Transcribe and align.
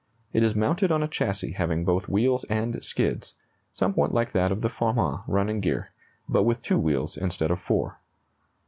It 0.33 0.41
is 0.41 0.55
mounted 0.55 0.91
on 0.91 1.03
a 1.03 1.07
chassis 1.07 1.51
having 1.51 1.85
both 1.85 2.09
wheels 2.09 2.43
and 2.45 2.83
skids, 2.83 3.35
somewhat 3.71 4.11
like 4.11 4.31
that 4.31 4.51
of 4.51 4.61
the 4.61 4.67
Farman 4.69 5.19
running 5.27 5.59
gear, 5.59 5.91
but 6.27 6.41
with 6.41 6.63
two 6.63 6.79
wheels 6.79 7.15
instead 7.17 7.51
of 7.51 7.59
four. 7.59 7.99